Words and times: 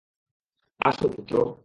আসো, 0.79 1.05
পুত্র। 1.07 1.35